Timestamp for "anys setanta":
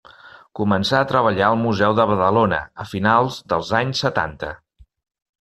3.83-4.53